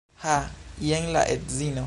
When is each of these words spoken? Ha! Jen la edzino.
Ha! 0.23 0.37
Jen 0.79 1.11
la 1.13 1.27
edzino. 1.37 1.79